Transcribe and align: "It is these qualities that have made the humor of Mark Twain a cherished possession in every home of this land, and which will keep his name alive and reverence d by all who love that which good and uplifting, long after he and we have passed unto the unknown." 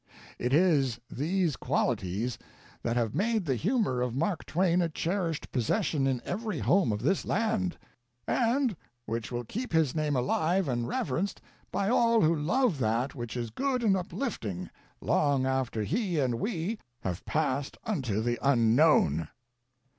"It 0.39 0.51
is 0.51 0.99
these 1.11 1.55
qualities 1.55 2.39
that 2.81 2.95
have 2.95 3.13
made 3.13 3.45
the 3.45 3.53
humor 3.53 4.01
of 4.01 4.15
Mark 4.15 4.47
Twain 4.47 4.81
a 4.81 4.89
cherished 4.89 5.51
possession 5.51 6.07
in 6.07 6.23
every 6.25 6.57
home 6.57 6.91
of 6.91 7.03
this 7.03 7.23
land, 7.23 7.77
and 8.27 8.75
which 9.05 9.31
will 9.31 9.43
keep 9.43 9.71
his 9.73 9.93
name 9.93 10.15
alive 10.15 10.67
and 10.67 10.87
reverence 10.87 11.35
d 11.35 11.43
by 11.71 11.87
all 11.87 12.21
who 12.21 12.35
love 12.35 12.79
that 12.79 13.13
which 13.13 13.37
good 13.53 13.83
and 13.83 13.95
uplifting, 13.95 14.71
long 15.01 15.45
after 15.45 15.83
he 15.83 16.17
and 16.17 16.39
we 16.39 16.79
have 17.01 17.23
passed 17.25 17.77
unto 17.83 18.21
the 18.23 18.39
unknown." 18.41 19.27